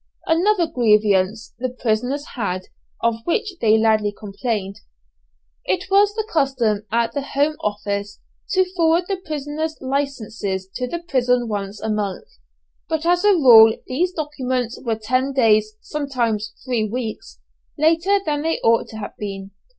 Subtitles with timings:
[0.25, 2.63] Another grievance the prisoners had,
[3.03, 4.79] of which they loudly complained.
[5.63, 8.19] It was the custom at the Home Office
[8.53, 12.25] to forward the prisoners' licenses to the prison once a month,
[12.89, 17.39] but as a rule these documents were ten days sometimes three weeks
[17.77, 19.51] later than they ought to have been.